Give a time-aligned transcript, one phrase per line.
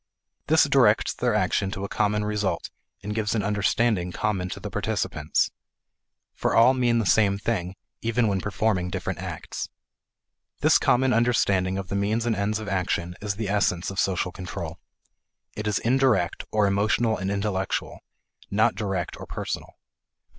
[0.47, 2.71] This directs their action to a common result,
[3.03, 5.51] and gives an understanding common to the participants.
[6.33, 9.69] For all mean the same thing, even when performing different acts.
[10.61, 14.31] This common understanding of the means and ends of action is the essence of social
[14.31, 14.79] control.
[15.55, 17.99] It is indirect, or emotional and intellectual,
[18.49, 19.75] not direct or personal.